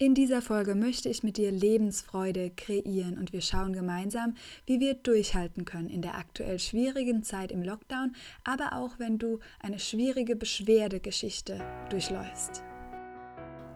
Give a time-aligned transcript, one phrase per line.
[0.00, 4.94] In dieser Folge möchte ich mit dir Lebensfreude kreieren und wir schauen gemeinsam, wie wir
[4.94, 8.14] durchhalten können in der aktuell schwierigen Zeit im Lockdown,
[8.44, 12.62] aber auch wenn du eine schwierige Beschwerdegeschichte durchläufst.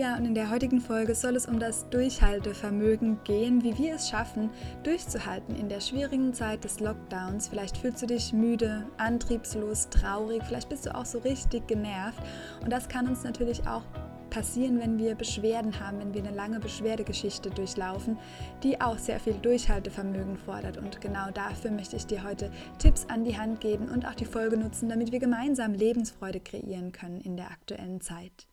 [0.00, 4.08] Ja, und in der heutigen Folge soll es um das Durchhaltevermögen gehen, wie wir es
[4.08, 4.48] schaffen,
[4.82, 7.48] durchzuhalten in der schwierigen Zeit des Lockdowns.
[7.48, 12.18] Vielleicht fühlst du dich müde, antriebslos, traurig, vielleicht bist du auch so richtig genervt.
[12.62, 13.82] Und das kann uns natürlich auch
[14.30, 18.16] passieren, wenn wir Beschwerden haben, wenn wir eine lange Beschwerdegeschichte durchlaufen,
[18.62, 20.78] die auch sehr viel Durchhaltevermögen fordert.
[20.78, 24.24] Und genau dafür möchte ich dir heute Tipps an die Hand geben und auch die
[24.24, 28.49] Folge nutzen, damit wir gemeinsam Lebensfreude kreieren können in der aktuellen Zeit.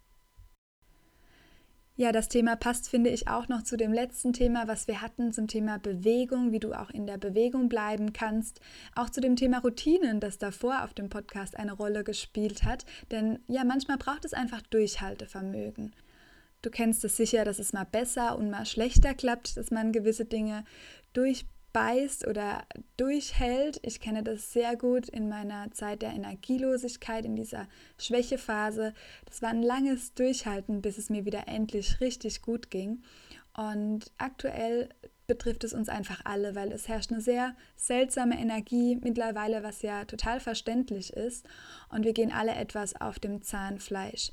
[2.00, 5.34] Ja, das Thema passt, finde ich, auch noch zu dem letzten Thema, was wir hatten,
[5.34, 8.62] zum Thema Bewegung, wie du auch in der Bewegung bleiben kannst.
[8.94, 12.86] Auch zu dem Thema Routinen, das davor auf dem Podcast eine Rolle gespielt hat.
[13.10, 15.96] Denn ja, manchmal braucht es einfach Durchhaltevermögen.
[16.62, 20.26] Du kennst es sicher, dass es mal besser und mal schlechter klappt, dass man gewisse
[20.26, 20.66] Dinge
[21.14, 22.66] durch beißt oder
[22.98, 23.80] durchhält.
[23.84, 27.68] Ich kenne das sehr gut in meiner Zeit der Energielosigkeit, in dieser
[28.00, 28.96] Schwächephase.
[29.26, 33.04] Das war ein langes Durchhalten, bis es mir wieder endlich richtig gut ging.
[33.56, 34.90] Und aktuell
[35.28, 40.06] betrifft es uns einfach alle, weil es herrscht eine sehr seltsame Energie mittlerweile, was ja
[40.06, 41.46] total verständlich ist.
[41.90, 44.32] Und wir gehen alle etwas auf dem Zahnfleisch.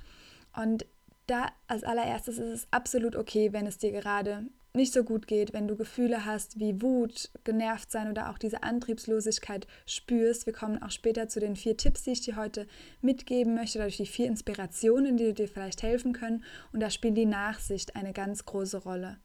[0.56, 0.86] Und
[1.26, 5.52] da als allererstes ist es absolut okay, wenn es dir gerade nicht so gut geht,
[5.52, 10.46] wenn du Gefühle hast wie Wut, genervt sein oder auch diese Antriebslosigkeit spürst.
[10.46, 12.66] Wir kommen auch später zu den vier Tipps, die ich dir heute
[13.00, 16.42] mitgeben möchte, dadurch die vier Inspirationen, die dir vielleicht helfen können.
[16.72, 19.18] Und da spielt die Nachsicht eine ganz große Rolle.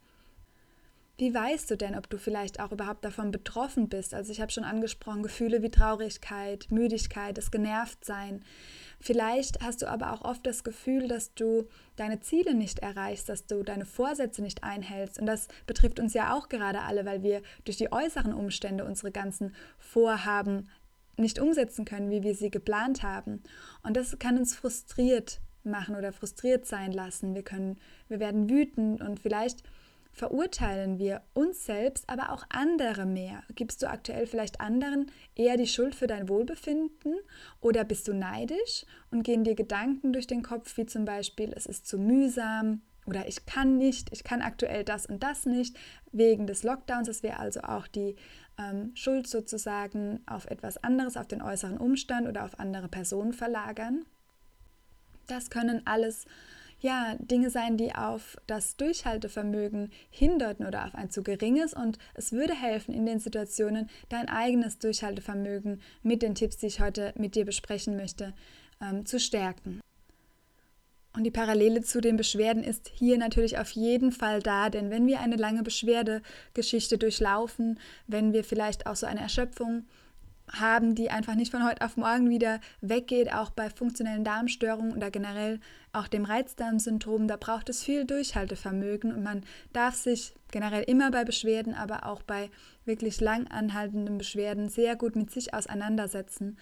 [1.19, 4.13] Wie weißt du denn, ob du vielleicht auch überhaupt davon betroffen bist?
[4.13, 8.41] Also ich habe schon angesprochen, Gefühle wie Traurigkeit, Müdigkeit, das Genervtsein.
[9.01, 13.45] Vielleicht hast du aber auch oft das Gefühl, dass du deine Ziele nicht erreichst, dass
[13.45, 15.19] du deine Vorsätze nicht einhältst.
[15.19, 19.11] Und das betrifft uns ja auch gerade alle, weil wir durch die äußeren Umstände unsere
[19.11, 20.69] ganzen Vorhaben
[21.17, 23.43] nicht umsetzen können, wie wir sie geplant haben.
[23.83, 27.35] Und das kann uns frustriert machen oder frustriert sein lassen.
[27.35, 29.63] Wir können, wir werden wütend und vielleicht
[30.19, 33.41] verurteilen wir uns selbst, aber auch andere mehr?
[33.55, 37.15] Gibst du aktuell vielleicht anderen eher die Schuld für dein Wohlbefinden
[37.61, 41.65] oder bist du neidisch und gehen dir Gedanken durch den Kopf, wie zum Beispiel, es
[41.65, 45.77] ist zu mühsam oder ich kann nicht, ich kann aktuell das und das nicht
[46.11, 47.07] wegen des Lockdowns.
[47.07, 48.17] Das wäre also auch die
[48.57, 54.03] ähm, Schuld sozusagen auf etwas anderes, auf den äußeren Umstand oder auf andere Personen verlagern.
[55.27, 56.25] Das können alles
[56.79, 61.73] ja, Dinge sein, die auf das Durchhaltevermögen hindeuten oder auf ein zu geringes.
[61.73, 66.79] Und es würde helfen, in den Situationen dein eigenes Durchhaltevermögen mit den Tipps, die ich
[66.79, 68.33] heute mit dir besprechen möchte,
[68.81, 69.81] ähm, zu stärken.
[71.13, 75.07] Und die Parallele zu den Beschwerden ist hier natürlich auf jeden Fall da, denn wenn
[75.07, 79.85] wir eine lange Beschwerdegeschichte durchlaufen, wenn wir vielleicht auch so eine Erschöpfung
[80.51, 85.11] haben, die einfach nicht von heute auf morgen wieder weggeht, auch bei funktionellen Darmstörungen oder
[85.11, 85.59] generell
[85.93, 87.27] auch dem Reizdarmsyndrom.
[87.27, 89.43] Da braucht es viel Durchhaltevermögen und man
[89.73, 92.49] darf sich generell immer bei Beschwerden, aber auch bei
[92.85, 96.57] wirklich lang anhaltenden Beschwerden sehr gut mit sich auseinandersetzen.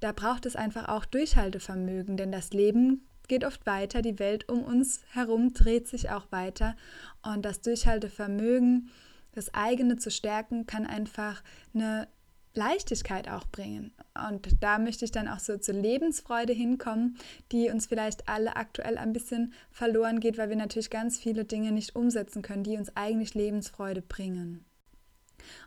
[0.00, 4.62] Da braucht es einfach auch Durchhaltevermögen, denn das Leben geht oft weiter, die Welt um
[4.64, 6.74] uns herum dreht sich auch weiter
[7.22, 8.90] und das Durchhaltevermögen,
[9.32, 11.42] das eigene zu stärken, kann einfach
[11.74, 12.08] eine
[12.58, 13.92] Leichtigkeit auch bringen.
[14.28, 17.16] Und da möchte ich dann auch so zur Lebensfreude hinkommen,
[17.52, 21.72] die uns vielleicht alle aktuell ein bisschen verloren geht, weil wir natürlich ganz viele Dinge
[21.72, 24.64] nicht umsetzen können, die uns eigentlich Lebensfreude bringen.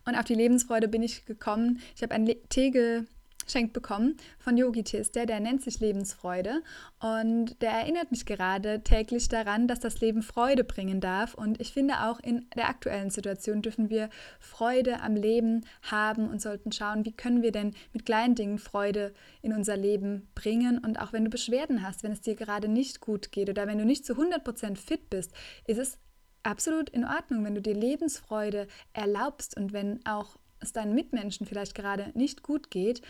[0.05, 1.81] Und auf die Lebensfreude bin ich gekommen.
[1.95, 3.07] Ich habe ein Tegel
[3.45, 6.61] geschenkt bekommen von Yogi Tister, der nennt sich Lebensfreude.
[6.99, 11.33] Und der erinnert mich gerade täglich daran, dass das Leben Freude bringen darf.
[11.33, 14.09] Und ich finde auch in der aktuellen Situation dürfen wir
[14.39, 19.13] Freude am Leben haben und sollten schauen, wie können wir denn mit kleinen Dingen Freude
[19.41, 20.77] in unser Leben bringen.
[20.77, 23.77] Und auch wenn du Beschwerden hast, wenn es dir gerade nicht gut geht oder wenn
[23.77, 25.31] du nicht zu 100% fit bist,
[25.67, 25.97] ist es
[26.43, 31.75] absolut in Ordnung, wenn du dir Lebensfreude erlaubst und wenn auch es deinen Mitmenschen vielleicht
[31.75, 33.01] gerade nicht gut geht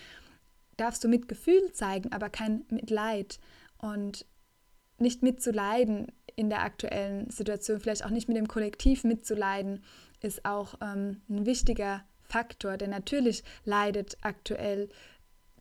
[0.82, 3.40] darfst du Mitgefühl zeigen, aber kein Mitleid
[3.78, 4.26] und
[4.98, 9.84] nicht mitzuleiden in der aktuellen Situation, vielleicht auch nicht mit dem Kollektiv mitzuleiden,
[10.22, 14.90] ist auch ähm, ein wichtiger Faktor, denn natürlich leidet aktuell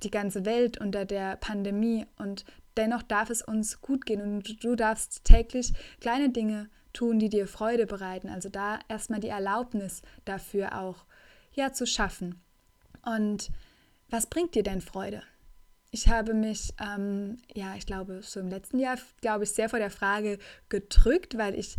[0.02, 2.44] die ganze Welt unter der Pandemie und
[2.76, 7.46] dennoch darf es uns gut gehen und du darfst täglich kleine Dinge tun, die dir
[7.46, 8.28] Freude bereiten.
[8.28, 11.04] Also da erstmal die Erlaubnis dafür auch
[11.52, 12.40] ja zu schaffen.
[13.04, 13.50] Und
[14.10, 15.22] was bringt dir denn Freude?
[15.92, 19.80] Ich habe mich, ähm, ja, ich glaube, so im letzten Jahr, glaube ich, sehr vor
[19.80, 21.76] der Frage gedrückt, weil ich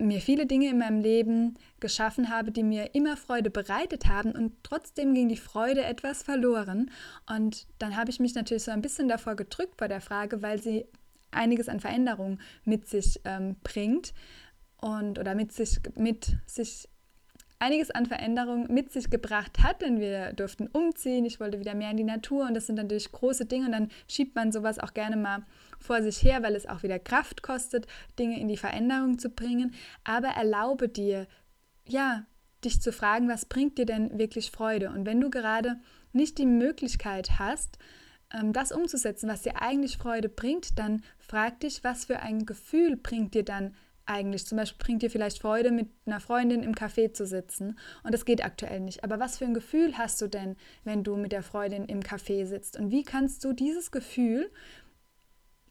[0.00, 4.54] mir viele Dinge in meinem Leben geschaffen habe, die mir immer Freude bereitet haben und
[4.62, 6.90] trotzdem ging die Freude etwas verloren.
[7.28, 10.60] Und dann habe ich mich natürlich so ein bisschen davor gedrückt vor der Frage, weil
[10.60, 10.86] sie
[11.30, 14.12] einiges an Veränderungen mit sich ähm, bringt
[14.78, 16.88] und oder mit sich mit sich
[17.60, 21.90] einiges an Veränderungen mit sich gebracht hat, denn wir durften umziehen, ich wollte wieder mehr
[21.90, 24.94] in die Natur und das sind natürlich große Dinge und dann schiebt man sowas auch
[24.94, 25.44] gerne mal
[25.78, 27.86] vor sich her, weil es auch wieder Kraft kostet,
[28.18, 29.74] Dinge in die Veränderung zu bringen,
[30.04, 31.26] aber erlaube dir,
[31.86, 32.24] ja,
[32.64, 34.90] dich zu fragen, was bringt dir denn wirklich Freude?
[34.90, 35.80] Und wenn du gerade
[36.12, 37.78] nicht die Möglichkeit hast,
[38.32, 42.96] ähm, das umzusetzen, was dir eigentlich Freude bringt, dann frag dich, was für ein Gefühl
[42.96, 43.74] bringt dir dann
[44.10, 44.46] eigentlich?
[44.46, 47.78] Zum Beispiel bringt dir vielleicht Freude, mit einer Freundin im Café zu sitzen.
[48.02, 49.04] Und das geht aktuell nicht.
[49.04, 52.44] Aber was für ein Gefühl hast du denn, wenn du mit der Freundin im Café
[52.44, 52.78] sitzt?
[52.78, 54.50] Und wie kannst du dieses Gefühl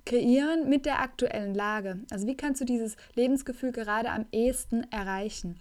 [0.05, 1.99] kreieren mit der aktuellen Lage?
[2.09, 5.59] Also wie kannst du dieses Lebensgefühl gerade am ehesten erreichen?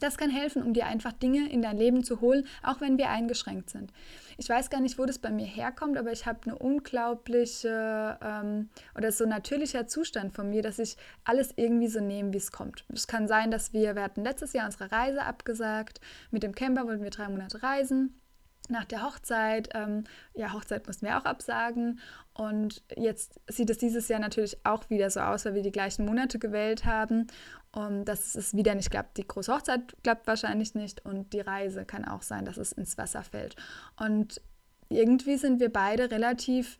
[0.00, 3.08] Das kann helfen, um dir einfach Dinge in dein Leben zu holen, auch wenn wir
[3.08, 3.92] eingeschränkt sind.
[4.38, 8.68] Ich weiß gar nicht, wo das bei mir herkommt, aber ich habe eine unglaubliche ähm,
[8.94, 12.84] oder so natürlicher Zustand von mir, dass ich alles irgendwie so nehme, wie es kommt.
[12.92, 16.00] Es kann sein, dass wir, wir hatten letztes Jahr unsere Reise abgesagt.
[16.30, 18.20] Mit dem Camper wollten wir drei Monate reisen
[18.68, 20.04] nach der Hochzeit, ähm,
[20.34, 22.00] ja, Hochzeit mussten wir auch absagen.
[22.34, 26.04] Und jetzt sieht es dieses Jahr natürlich auch wieder so aus, weil wir die gleichen
[26.04, 27.28] Monate gewählt haben.
[27.76, 29.18] Und dass es wieder nicht klappt.
[29.18, 32.96] Die große Hochzeit klappt wahrscheinlich nicht und die Reise kann auch sein, dass es ins
[32.96, 33.54] Wasser fällt.
[34.00, 34.40] Und
[34.88, 36.78] irgendwie sind wir beide relativ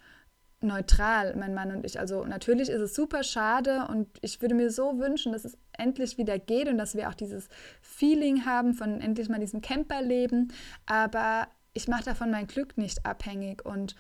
[0.63, 2.01] neutral, mein Mann und ich.
[2.01, 6.17] Also natürlich ist es super schade und ich würde mir so wünschen, dass es endlich
[6.17, 7.51] wieder geht und dass wir auch dieses
[7.83, 10.51] Feeling haben von endlich mal diesem Camperleben.
[10.87, 13.97] Aber ich mache davon mein Glück nicht abhängig und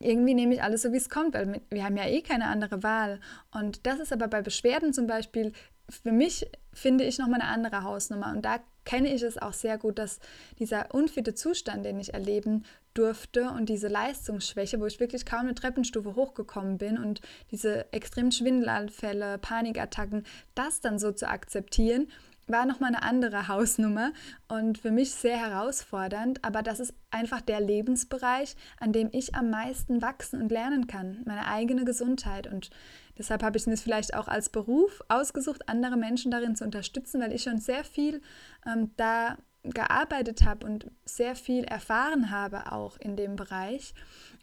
[0.00, 2.82] irgendwie nehme ich alles so, wie es kommt, weil wir haben ja eh keine andere
[2.82, 3.20] Wahl.
[3.50, 5.52] Und das ist aber bei Beschwerden zum Beispiel
[5.88, 8.32] für mich, finde ich, nochmal eine andere Hausnummer.
[8.32, 10.18] Und da kenne ich es auch sehr gut, dass
[10.58, 12.64] dieser unfitte Zustand, den ich erleben
[12.94, 17.20] durfte und diese Leistungsschwäche, wo ich wirklich kaum eine Treppenstufe hochgekommen bin und
[17.50, 20.24] diese extremen Schwindelanfälle, Panikattacken,
[20.54, 22.08] das dann so zu akzeptieren
[22.48, 24.12] war nochmal eine andere Hausnummer
[24.48, 29.50] und für mich sehr herausfordernd, aber das ist einfach der Lebensbereich, an dem ich am
[29.50, 32.70] meisten wachsen und lernen kann, meine eigene Gesundheit und
[33.18, 37.32] deshalb habe ich mir vielleicht auch als Beruf ausgesucht, andere Menschen darin zu unterstützen, weil
[37.32, 38.22] ich schon sehr viel
[38.66, 43.92] ähm, da gearbeitet habe und sehr viel erfahren habe auch in dem Bereich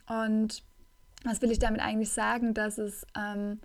[0.08, 0.62] und
[1.24, 3.58] was will ich damit eigentlich sagen, dass es ähm,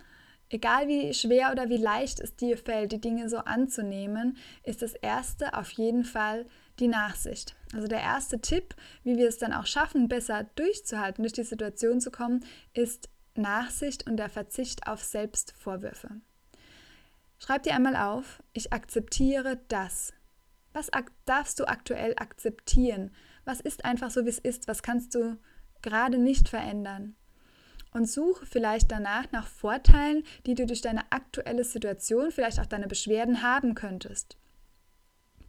[0.53, 4.93] Egal wie schwer oder wie leicht es dir fällt, die Dinge so anzunehmen, ist das
[4.93, 6.45] Erste auf jeden Fall
[6.77, 7.55] die Nachsicht.
[7.73, 12.01] Also der erste Tipp, wie wir es dann auch schaffen, besser durchzuhalten, durch die Situation
[12.01, 12.43] zu kommen,
[12.73, 16.09] ist Nachsicht und der Verzicht auf Selbstvorwürfe.
[17.39, 20.13] Schreib dir einmal auf, ich akzeptiere das.
[20.73, 20.89] Was
[21.25, 23.11] darfst du aktuell akzeptieren?
[23.45, 24.67] Was ist einfach so, wie es ist?
[24.67, 25.37] Was kannst du
[25.81, 27.15] gerade nicht verändern?
[27.93, 32.87] und suche vielleicht danach nach Vorteilen, die du durch deine aktuelle Situation, vielleicht auch deine
[32.87, 34.37] Beschwerden haben könntest.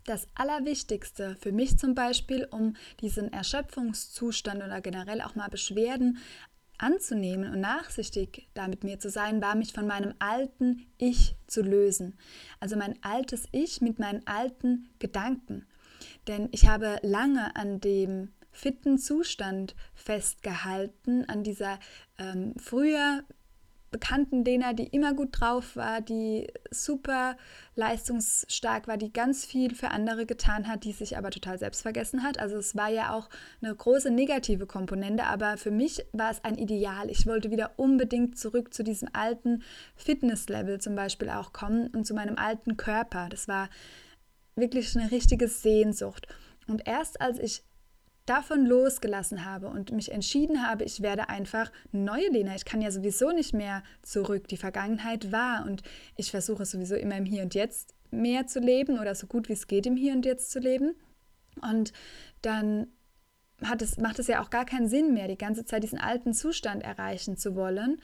[0.04, 6.18] Das Allerwichtigste für mich zum Beispiel, um diesen Erschöpfungszustand oder generell auch mal Beschwerden
[6.82, 12.18] anzunehmen und nachsichtig damit mir zu sein, war mich von meinem alten Ich zu lösen.
[12.60, 15.66] Also mein altes Ich mit meinen alten Gedanken.
[16.26, 21.78] Denn ich habe lange an dem fitten Zustand festgehalten, an dieser
[22.18, 23.24] ähm, früher
[23.92, 27.36] bekannten Dena, die immer gut drauf war, die super
[27.76, 32.24] leistungsstark war, die ganz viel für andere getan hat, die sich aber total selbst vergessen
[32.24, 32.40] hat.
[32.40, 33.28] Also es war ja auch
[33.62, 37.10] eine große negative Komponente, aber für mich war es ein Ideal.
[37.10, 39.62] Ich wollte wieder unbedingt zurück zu diesem alten
[39.94, 43.28] Fitnesslevel zum Beispiel auch kommen und zu meinem alten Körper.
[43.28, 43.68] Das war
[44.56, 46.26] wirklich eine richtige Sehnsucht.
[46.66, 47.62] Und erst als ich
[48.26, 52.54] davon losgelassen habe und mich entschieden habe, ich werde einfach neue Lena.
[52.54, 54.48] Ich kann ja sowieso nicht mehr zurück.
[54.48, 55.82] Die Vergangenheit war und
[56.16, 59.54] ich versuche sowieso immer im Hier und Jetzt mehr zu leben oder so gut wie
[59.54, 60.94] es geht im Hier und Jetzt zu leben.
[61.60, 61.92] Und
[62.42, 62.88] dann
[63.64, 66.34] hat es, macht es ja auch gar keinen Sinn mehr, die ganze Zeit diesen alten
[66.34, 68.00] Zustand erreichen zu wollen,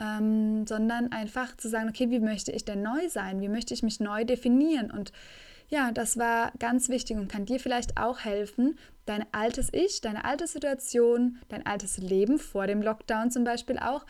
[0.00, 3.40] ähm, sondern einfach zu sagen, okay, wie möchte ich denn neu sein?
[3.40, 4.90] Wie möchte ich mich neu definieren?
[4.90, 5.12] Und
[5.70, 10.24] ja, das war ganz wichtig und kann dir vielleicht auch helfen, dein altes Ich, deine
[10.24, 14.04] alte Situation, dein altes Leben vor dem Lockdown zum Beispiel auch,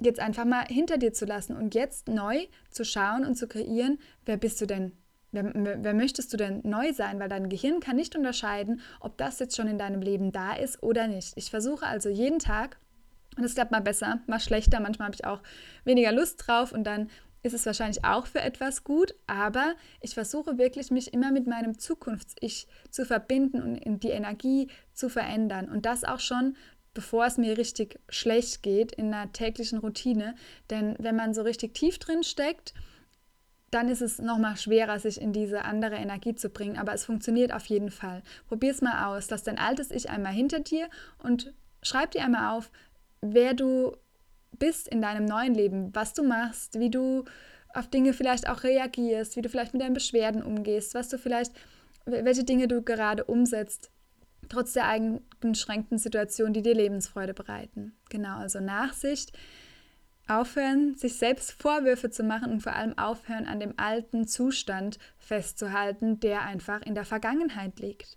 [0.00, 3.98] jetzt einfach mal hinter dir zu lassen und jetzt neu zu schauen und zu kreieren,
[4.24, 4.92] wer bist du denn
[5.34, 7.18] Wer, wer, möchtest du denn neu sein?
[7.18, 10.82] Weil dein Gehirn kann nicht unterscheiden, ob das jetzt schon in deinem Leben da ist
[10.82, 11.32] oder nicht.
[11.36, 12.76] Ich versuche also jeden Tag,
[13.38, 15.40] und es klappt mal besser, mal schlechter, manchmal habe ich auch
[15.84, 17.08] weniger Lust drauf und dann
[17.42, 21.78] ist es wahrscheinlich auch für etwas gut, aber ich versuche wirklich, mich immer mit meinem
[21.78, 25.68] Zukunfts-Ich zu verbinden und die Energie zu verändern.
[25.68, 26.56] Und das auch schon,
[26.94, 30.36] bevor es mir richtig schlecht geht in einer täglichen Routine.
[30.70, 32.74] Denn wenn man so richtig tief drin steckt,
[33.72, 36.76] dann ist es nochmal schwerer, sich in diese andere Energie zu bringen.
[36.76, 38.22] Aber es funktioniert auf jeden Fall.
[38.46, 39.30] Probier es mal aus.
[39.30, 40.88] Lass dein altes Ich einmal hinter dir
[41.22, 42.70] und schreib dir einmal auf,
[43.22, 43.96] wer du
[44.62, 47.24] bist in deinem neuen Leben, was du machst, wie du
[47.74, 51.52] auf Dinge vielleicht auch reagierst, wie du vielleicht mit deinen Beschwerden umgehst, was du vielleicht,
[52.06, 53.90] welche Dinge du gerade umsetzt,
[54.48, 57.96] trotz der eingeschränkten Situation, die dir Lebensfreude bereiten.
[58.08, 59.32] Genau, also Nachsicht
[60.28, 66.20] Aufhören, sich selbst Vorwürfe zu machen und vor allem aufhören, an dem alten Zustand festzuhalten,
[66.20, 68.16] der einfach in der Vergangenheit liegt.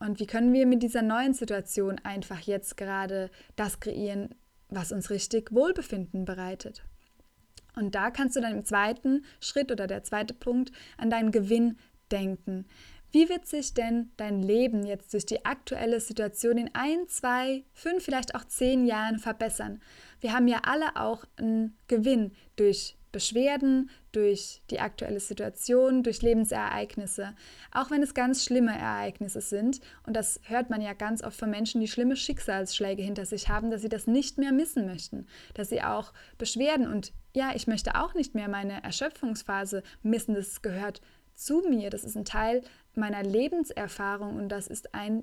[0.00, 4.34] Und wie können wir mit dieser neuen Situation einfach jetzt gerade das kreieren,
[4.68, 6.82] was uns richtig Wohlbefinden bereitet?
[7.76, 11.78] Und da kannst du dann im zweiten Schritt oder der zweite Punkt an deinen Gewinn
[12.10, 12.66] denken.
[13.14, 18.04] Wie wird sich denn dein Leben jetzt durch die aktuelle Situation in ein, zwei, fünf,
[18.04, 19.80] vielleicht auch zehn Jahren verbessern?
[20.20, 27.32] Wir haben ja alle auch einen Gewinn durch Beschwerden, durch die aktuelle Situation, durch Lebensereignisse,
[27.72, 29.80] auch wenn es ganz schlimme Ereignisse sind.
[30.04, 33.70] Und das hört man ja ganz oft von Menschen, die schlimme Schicksalsschläge hinter sich haben,
[33.70, 37.94] dass sie das nicht mehr missen möchten, dass sie auch Beschwerden und ja, ich möchte
[37.94, 41.00] auch nicht mehr meine Erschöpfungsphase missen, das gehört
[41.36, 42.62] zu mir, das ist ein Teil
[42.94, 45.22] meiner Lebenserfahrung und das ist ein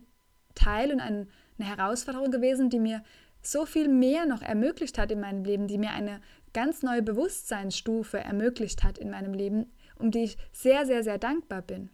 [0.56, 1.30] Teil und ein,
[1.60, 3.04] eine Herausforderung gewesen, die mir
[3.42, 6.22] so viel mehr noch ermöglicht hat in meinem Leben, die mir eine
[6.53, 11.62] ganz neue Bewusstseinsstufe ermöglicht hat in meinem Leben, um die ich sehr, sehr, sehr dankbar
[11.62, 11.89] bin.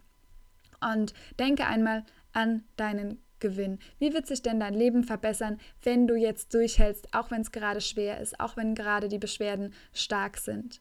[0.80, 3.78] Und denke einmal an deinen Gewinn.
[3.98, 7.80] Wie wird sich denn dein Leben verbessern, wenn du jetzt durchhältst, auch wenn es gerade
[7.80, 10.80] schwer ist, auch wenn gerade die Beschwerden stark sind?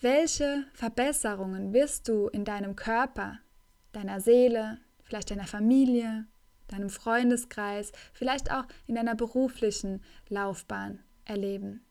[0.00, 3.38] Welche Verbesserungen wirst du in deinem Körper,
[3.92, 6.26] deiner Seele, vielleicht deiner Familie,
[6.68, 11.84] deinem Freundeskreis, vielleicht auch in deiner beruflichen Laufbahn erleben?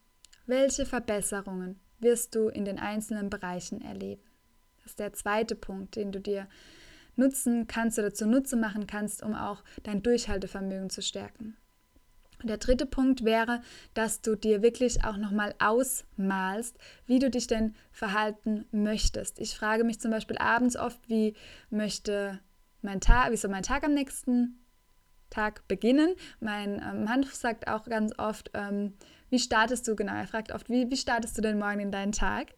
[0.46, 4.24] Welche Verbesserungen wirst du in den einzelnen Bereichen erleben?
[4.78, 6.48] Das ist der zweite Punkt, den du dir
[7.16, 11.58] nutzen kannst oder zunutze machen kannst, um auch dein Durchhaltevermögen zu stärken.
[12.42, 13.62] Und der dritte Punkt wäre,
[13.94, 19.40] dass du dir wirklich auch nochmal ausmalst, wie du dich denn verhalten möchtest.
[19.40, 21.36] Ich frage mich zum Beispiel abends oft, wie
[21.70, 22.40] möchte
[22.82, 24.61] mein Tag, wie soll mein Tag am nächsten
[25.32, 26.14] Tag beginnen?
[26.40, 28.94] Mein ähm, Mann sagt auch ganz oft, ähm,
[29.32, 30.14] wie startest du genau?
[30.14, 32.50] Er fragt oft, wie, wie startest du denn morgen in deinen Tag?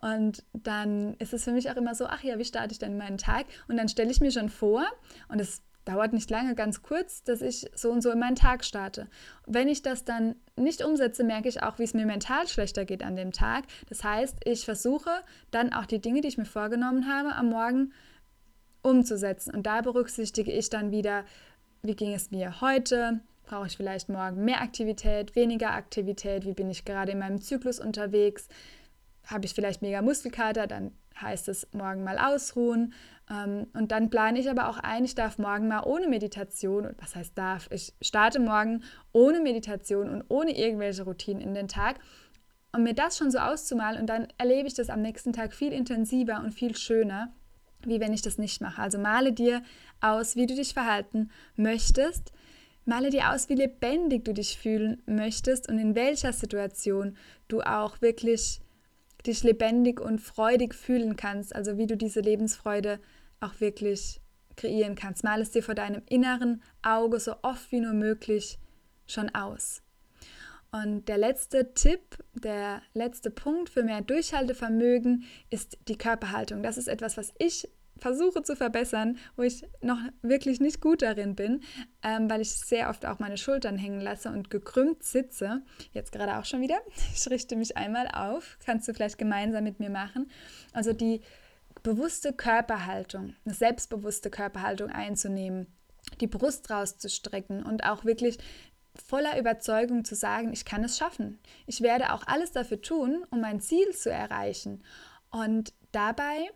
[0.00, 2.96] Und dann ist es für mich auch immer so, ach ja, wie starte ich denn
[2.96, 3.46] meinen Tag?
[3.68, 4.86] Und dann stelle ich mir schon vor,
[5.28, 8.64] und es dauert nicht lange, ganz kurz, dass ich so und so in meinen Tag
[8.64, 9.08] starte.
[9.46, 13.02] Wenn ich das dann nicht umsetze, merke ich auch, wie es mir mental schlechter geht
[13.02, 13.64] an dem Tag.
[13.88, 15.10] Das heißt, ich versuche
[15.50, 17.92] dann auch die Dinge, die ich mir vorgenommen habe, am Morgen
[18.82, 19.54] umzusetzen.
[19.54, 21.24] Und da berücksichtige ich dann wieder,
[21.82, 23.20] wie ging es mir heute?
[23.44, 26.44] Brauche ich vielleicht morgen mehr Aktivität, weniger Aktivität?
[26.44, 28.48] Wie bin ich gerade in meinem Zyklus unterwegs?
[29.26, 30.66] Habe ich vielleicht mega Muskelkater?
[30.66, 32.92] Dann heißt es morgen mal ausruhen.
[33.30, 37.14] Ähm, und dann plane ich aber auch ein, ich darf morgen mal ohne Meditation, was
[37.14, 38.82] heißt darf, ich starte morgen
[39.12, 42.00] ohne Meditation und ohne irgendwelche Routinen in den Tag.
[42.72, 45.72] Und mir das schon so auszumalen und dann erlebe ich das am nächsten Tag viel
[45.72, 47.32] intensiver und viel schöner,
[47.86, 48.80] wie wenn ich das nicht mache.
[48.80, 49.62] Also male dir
[50.00, 52.32] aus, wie du dich verhalten möchtest.
[52.84, 57.16] Male dir aus, wie lebendig du dich fühlen möchtest und in welcher Situation
[57.48, 58.60] du auch wirklich
[59.26, 61.54] dich lebendig und freudig fühlen kannst.
[61.54, 63.00] Also wie du diese Lebensfreude
[63.40, 64.20] auch wirklich
[64.56, 65.24] kreieren kannst.
[65.24, 68.58] Mal es dir vor deinem inneren Auge so oft wie nur möglich
[69.06, 69.82] schon aus.
[70.72, 72.00] Und der letzte Tipp,
[72.34, 76.62] der letzte Punkt für mehr Durchhaltevermögen ist die Körperhaltung.
[76.62, 77.68] Das ist etwas, was ich
[78.00, 81.62] versuche zu verbessern, wo ich noch wirklich nicht gut darin bin,
[82.02, 85.62] ähm, weil ich sehr oft auch meine Schultern hängen lasse und gekrümmt sitze.
[85.92, 86.78] Jetzt gerade auch schon wieder.
[87.14, 88.56] Ich richte mich einmal auf.
[88.64, 90.30] Kannst du vielleicht gemeinsam mit mir machen.
[90.72, 91.20] Also die
[91.82, 95.66] bewusste Körperhaltung, eine selbstbewusste Körperhaltung einzunehmen.
[96.20, 98.38] die Brust rauszustrecken und auch wirklich
[99.00, 101.38] voller Überzeugung zu sagen, ich kann es schaffen.
[101.66, 104.82] Ich werde auch alles dafür tun, um mein Ziel zu erreichen.
[105.30, 106.50] Und dabei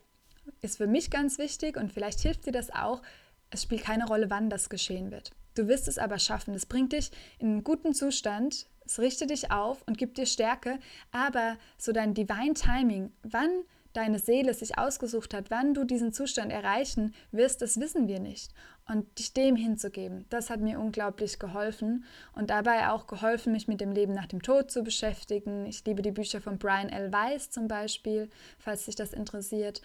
[0.60, 3.02] ist für mich ganz wichtig und vielleicht hilft dir das auch,
[3.50, 5.30] es spielt keine Rolle, wann das geschehen wird.
[5.54, 6.54] Du wirst es aber schaffen.
[6.54, 10.78] Es bringt dich in einen guten Zustand, es richtet dich auf und gibt dir Stärke,
[11.12, 13.50] aber so dein Divine Timing, wann
[13.92, 18.52] deine Seele sich ausgesucht hat, wann du diesen Zustand erreichen wirst, das wissen wir nicht.
[18.86, 23.80] Und dich dem hinzugeben, das hat mir unglaublich geholfen und dabei auch geholfen, mich mit
[23.80, 25.64] dem Leben nach dem Tod zu beschäftigen.
[25.64, 27.10] Ich liebe die Bücher von Brian L.
[27.10, 29.80] Weiss zum Beispiel, falls dich das interessiert.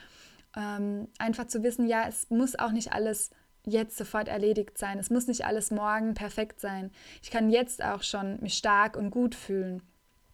[0.58, 3.29] Ähm, einfach zu wissen, ja, es muss auch nicht alles
[3.65, 5.00] jetzt sofort erledigt sein.
[5.00, 6.91] Es muss nicht alles morgen perfekt sein.
[7.22, 9.82] Ich kann jetzt auch schon mich stark und gut fühlen.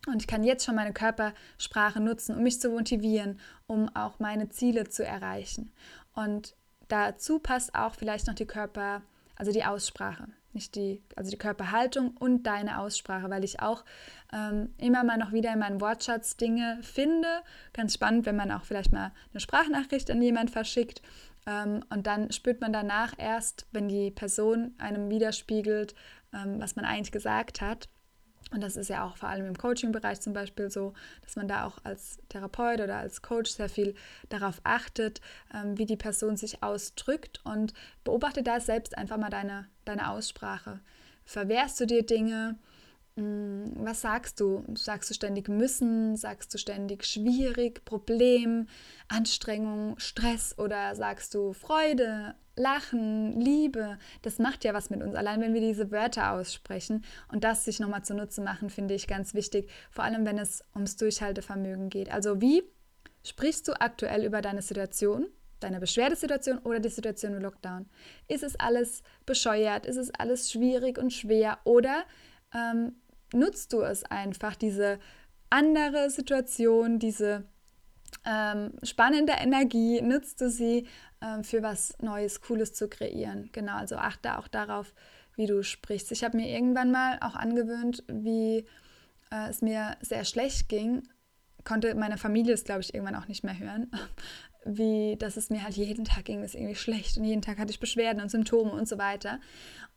[0.07, 4.49] Und ich kann jetzt schon meine Körpersprache nutzen, um mich zu motivieren, um auch meine
[4.49, 5.71] Ziele zu erreichen.
[6.13, 6.55] Und
[6.87, 9.01] dazu passt auch vielleicht noch die Körper,
[9.35, 10.27] also die Aussprache.
[10.53, 13.83] Nicht die, also die Körperhaltung und deine Aussprache, weil ich auch
[14.31, 17.27] ähm, immer mal noch wieder in meinem Wortschatz Dinge finde.
[17.73, 21.01] Ganz spannend, wenn man auch vielleicht mal eine Sprachnachricht an jemand verschickt
[21.45, 25.93] ähm, und dann spürt man danach erst, wenn die Person einem widerspiegelt,
[26.33, 27.89] ähm, was man eigentlich gesagt hat.
[28.51, 31.65] Und das ist ja auch vor allem im Coaching-Bereich zum Beispiel so, dass man da
[31.65, 33.95] auch als Therapeut oder als Coach sehr viel
[34.29, 35.19] darauf achtet,
[35.53, 37.73] ähm, wie die Person sich ausdrückt und
[38.03, 40.79] beobachte da selbst einfach mal deine, deine Aussprache.
[41.25, 42.57] Verwehrst du dir Dinge?
[43.15, 44.63] Mm, was sagst du?
[44.75, 46.15] Sagst du ständig müssen?
[46.15, 48.67] Sagst du ständig schwierig, Problem,
[49.07, 50.57] Anstrengung, Stress?
[50.59, 53.97] Oder sagst du Freude, Lachen, Liebe?
[54.21, 57.03] Das macht ja was mit uns, allein wenn wir diese Wörter aussprechen.
[57.31, 60.95] Und das sich nochmal zunutze machen, finde ich ganz wichtig, vor allem wenn es ums
[60.95, 62.11] Durchhaltevermögen geht.
[62.11, 62.63] Also wie
[63.23, 65.27] sprichst du aktuell über deine Situation?
[65.61, 67.87] deine Beschwerdesituation oder die Situation im Lockdown.
[68.27, 69.85] Ist es alles bescheuert?
[69.85, 71.59] Ist es alles schwierig und schwer?
[71.63, 72.03] Oder
[72.53, 72.95] ähm,
[73.33, 74.99] nutzt du es einfach, diese
[75.49, 77.45] andere Situation, diese
[78.25, 80.87] ähm, spannende Energie, nutzt du sie
[81.21, 83.49] ähm, für was Neues, Cooles zu kreieren.
[83.51, 84.93] Genau, also achte auch darauf,
[85.35, 86.11] wie du sprichst.
[86.11, 88.65] Ich habe mir irgendwann mal auch angewöhnt, wie
[89.31, 91.03] äh, es mir sehr schlecht ging,
[91.63, 93.91] konnte meine Familie es, glaube ich, irgendwann auch nicht mehr hören,
[94.65, 97.71] wie, dass es mir halt jeden Tag ging es irgendwie schlecht und jeden Tag hatte
[97.71, 99.39] ich Beschwerden und Symptome und so weiter.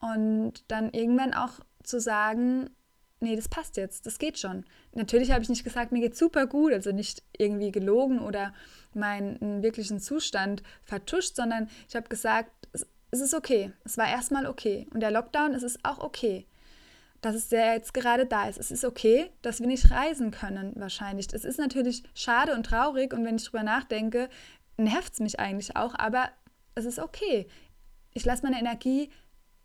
[0.01, 2.71] Und dann irgendwann auch zu sagen,
[3.21, 4.65] nee, das passt jetzt, das geht schon.
[4.93, 8.55] Natürlich habe ich nicht gesagt, mir geht super gut, also nicht irgendwie gelogen oder
[8.95, 12.51] meinen wirklichen Zustand vertuscht, sondern ich habe gesagt,
[13.11, 14.87] es, ist okay, es war erstmal okay.
[14.93, 16.47] Und der Lockdown, es ist auch okay,
[17.21, 18.59] dass es der jetzt gerade da ist.
[18.59, 21.27] Es ist okay, dass wir nicht reisen können, wahrscheinlich.
[21.33, 24.29] Es ist natürlich schade und traurig und wenn ich drüber nachdenke,
[24.77, 26.31] nervt es mich eigentlich auch, aber
[26.75, 27.49] es ist okay.
[28.15, 29.11] Ich lasse meine Energie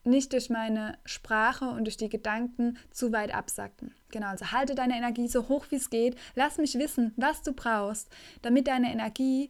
[0.05, 3.93] nicht durch meine Sprache und durch die Gedanken zu weit absacken.
[4.11, 6.17] Genau, also halte deine Energie so hoch wie es geht.
[6.35, 8.09] Lass mich wissen, was du brauchst,
[8.41, 9.49] damit deine Energie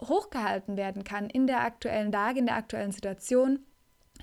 [0.00, 3.60] hochgehalten werden kann in der aktuellen Lage, in der aktuellen Situation.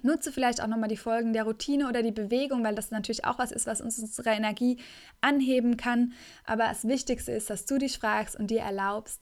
[0.01, 3.39] Nutze vielleicht auch nochmal die Folgen der Routine oder die Bewegung, weil das natürlich auch
[3.39, 4.77] was ist, was uns unsere Energie
[5.19, 6.13] anheben kann.
[6.45, 9.21] Aber das Wichtigste ist, dass du dich fragst und dir erlaubst,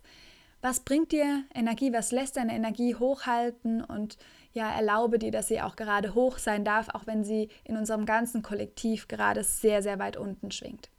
[0.62, 4.18] was bringt dir Energie, was lässt deine Energie hochhalten und
[4.58, 8.08] ja, erlaube dir, dass sie auch gerade hoch sein darf, auch wenn sie in unserem
[8.08, 10.90] ganzen Kollektiv gerade sehr, sehr weit unten schwingt.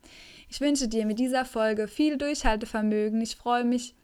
[0.48, 3.20] Ich wünsche dir mit dieser Folge viel Durchhaltevermögen.
[3.20, 3.96] Ich freue mich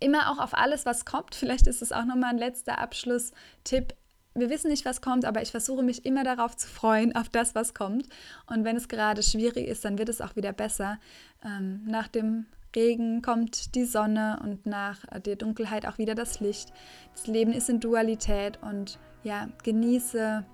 [0.00, 1.34] immer auch auf alles, was kommt.
[1.34, 3.94] Vielleicht ist es auch nochmal ein letzter Abschlusstipp.
[4.34, 7.54] Wir wissen nicht, was kommt, aber ich versuche mich immer darauf zu freuen, auf das,
[7.54, 8.06] was kommt.
[8.46, 10.98] Und wenn es gerade schwierig ist, dann wird es auch wieder besser.
[11.42, 16.72] Ähm, nach dem Regen kommt die Sonne und nach der Dunkelheit auch wieder das Licht.
[17.14, 20.44] Das Leben ist in Dualität und ja, genieße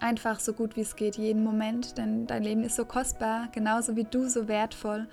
[0.00, 3.96] einfach so gut wie es geht, jeden Moment, denn dein Leben ist so kostbar, genauso
[3.96, 5.06] wie du so wertvoll.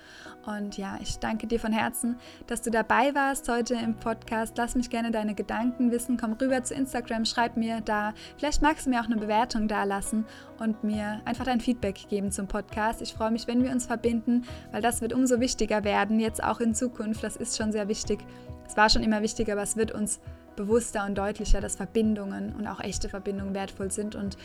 [0.46, 2.16] Und ja, ich danke dir von Herzen,
[2.46, 4.56] dass du dabei warst heute im Podcast.
[4.58, 6.16] Lass mich gerne deine Gedanken wissen.
[6.16, 8.12] Komm rüber zu Instagram, schreib mir da.
[8.36, 10.26] Vielleicht magst du mir auch eine Bewertung da lassen
[10.58, 13.00] und mir einfach dein Feedback geben zum Podcast.
[13.00, 16.60] Ich freue mich, wenn wir uns verbinden, weil das wird umso wichtiger werden, jetzt auch
[16.60, 17.24] in Zukunft.
[17.24, 18.20] Das ist schon sehr wichtig.
[18.66, 20.20] Es war schon immer wichtig, aber es wird uns
[20.56, 24.14] bewusster und deutlicher, dass Verbindungen und auch echte Verbindungen wertvoll sind.
[24.14, 24.36] Und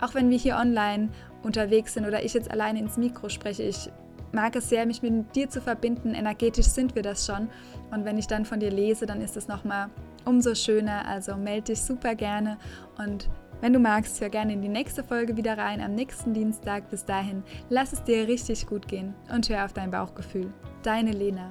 [0.00, 1.08] auch wenn wir hier online
[1.42, 3.90] unterwegs sind oder ich jetzt alleine ins Mikro spreche, ich
[4.32, 6.14] mag es sehr, mich mit dir zu verbinden.
[6.14, 7.48] Energetisch sind wir das schon.
[7.90, 9.90] Und wenn ich dann von dir lese, dann ist es nochmal
[10.24, 11.06] umso schöner.
[11.06, 12.58] Also melde dich super gerne
[12.98, 13.28] und
[13.60, 16.88] wenn du magst, hör gerne in die nächste Folge wieder rein am nächsten Dienstag.
[16.90, 20.52] Bis dahin, lass es dir richtig gut gehen und hör auf dein Bauchgefühl.
[20.84, 21.50] Deine Lena.